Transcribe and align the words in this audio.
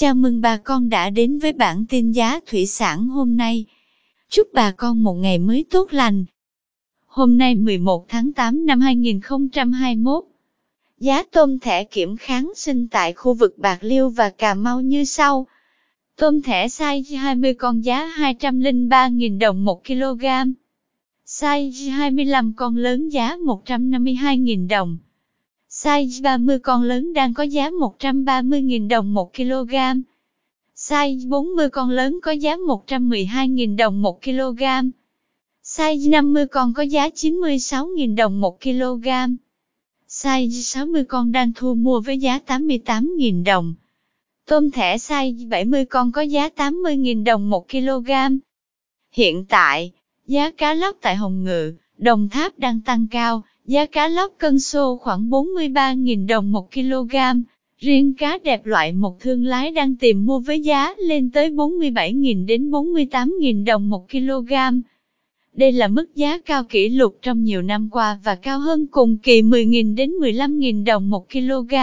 Chào 0.00 0.14
mừng 0.14 0.40
bà 0.40 0.56
con 0.56 0.88
đã 0.88 1.10
đến 1.10 1.38
với 1.38 1.52
bản 1.52 1.84
tin 1.88 2.12
giá 2.12 2.40
thủy 2.46 2.66
sản 2.66 3.08
hôm 3.08 3.36
nay. 3.36 3.64
Chúc 4.28 4.48
bà 4.52 4.70
con 4.70 5.02
một 5.02 5.14
ngày 5.14 5.38
mới 5.38 5.64
tốt 5.70 5.92
lành. 5.92 6.24
Hôm 7.06 7.38
nay 7.38 7.54
11 7.54 8.08
tháng 8.08 8.32
8 8.32 8.66
năm 8.66 8.80
2021, 8.80 10.24
giá 10.98 11.22
tôm 11.22 11.58
thẻ 11.58 11.84
kiểm 11.84 12.16
kháng 12.16 12.52
sinh 12.56 12.88
tại 12.88 13.12
khu 13.12 13.34
vực 13.34 13.58
Bạc 13.58 13.78
Liêu 13.80 14.08
và 14.08 14.30
Cà 14.30 14.54
Mau 14.54 14.80
như 14.80 15.04
sau. 15.04 15.46
Tôm 16.16 16.42
thẻ 16.42 16.66
size 16.66 17.18
20 17.18 17.54
con 17.54 17.84
giá 17.84 18.08
203.000 18.16 19.38
đồng 19.38 19.64
1 19.64 19.84
kg. 19.86 20.24
Size 21.26 21.90
25 21.90 22.52
con 22.56 22.76
lớn 22.76 23.08
giá 23.08 23.36
152.000 23.36 24.68
đồng. 24.68 24.98
Size 25.82 26.22
30 26.22 26.58
con 26.58 26.82
lớn 26.82 27.12
đang 27.12 27.34
có 27.34 27.42
giá 27.42 27.70
130.000 27.70 28.88
đồng 28.88 29.14
1 29.14 29.34
kg. 29.36 29.74
Size 30.76 31.28
40 31.28 31.70
con 31.70 31.90
lớn 31.90 32.18
có 32.22 32.32
giá 32.32 32.56
112.000 32.56 33.76
đồng 33.76 34.02
1 34.02 34.22
kg. 34.22 34.62
Size 35.64 36.10
50 36.10 36.46
con 36.46 36.74
có 36.74 36.82
giá 36.82 37.08
96.000 37.08 38.16
đồng 38.16 38.40
1 38.40 38.60
kg. 38.60 39.08
Size 40.08 40.62
60 40.62 41.04
con 41.04 41.32
đang 41.32 41.52
thu 41.52 41.74
mua 41.74 42.00
với 42.00 42.18
giá 42.18 42.38
88.000 42.46 43.44
đồng. 43.44 43.74
Tôm 44.46 44.70
thẻ 44.70 44.96
size 44.96 45.48
70 45.48 45.84
con 45.84 46.12
có 46.12 46.22
giá 46.22 46.48
80.000 46.56 47.24
đồng 47.24 47.50
1 47.50 47.68
kg. 47.70 48.10
Hiện 49.12 49.44
tại, 49.44 49.92
giá 50.26 50.50
cá 50.50 50.74
lóc 50.74 50.96
tại 51.00 51.16
Hồng 51.16 51.44
Ngự, 51.44 51.74
Đồng 51.98 52.28
Tháp 52.28 52.58
đang 52.58 52.80
tăng 52.80 53.06
cao, 53.10 53.42
giá 53.66 53.86
cá 53.86 54.08
lóc 54.08 54.32
cân 54.38 54.58
xô 54.60 54.96
khoảng 54.96 55.30
43.000 55.30 56.26
đồng 56.26 56.52
1 56.52 56.72
kg. 56.74 57.16
Riêng 57.78 58.14
cá 58.14 58.38
đẹp 58.44 58.66
loại 58.66 58.92
một 58.92 59.20
thương 59.20 59.44
lái 59.44 59.70
đang 59.70 59.96
tìm 59.96 60.26
mua 60.26 60.38
với 60.38 60.60
giá 60.60 60.94
lên 60.98 61.30
tới 61.30 61.50
47.000 61.50 62.46
đến 62.46 62.70
48.000 62.70 63.64
đồng 63.64 63.90
1 63.90 64.10
kg. 64.10 64.52
Đây 65.52 65.72
là 65.72 65.88
mức 65.88 66.14
giá 66.14 66.38
cao 66.38 66.64
kỷ 66.64 66.88
lục 66.88 67.18
trong 67.22 67.42
nhiều 67.42 67.62
năm 67.62 67.88
qua 67.90 68.18
và 68.24 68.34
cao 68.34 68.60
hơn 68.60 68.86
cùng 68.86 69.16
kỳ 69.18 69.42
10.000 69.42 69.94
đến 69.94 70.10
15.000 70.10 70.84
đồng 70.84 71.10
1 71.10 71.30
kg. 71.32 71.74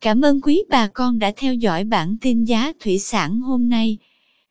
Cảm 0.00 0.20
ơn 0.20 0.40
quý 0.40 0.62
bà 0.68 0.86
con 0.86 1.18
đã 1.18 1.32
theo 1.36 1.54
dõi 1.54 1.84
bản 1.84 2.16
tin 2.20 2.44
giá 2.44 2.72
thủy 2.80 2.98
sản 2.98 3.40
hôm 3.40 3.68
nay. 3.68 3.98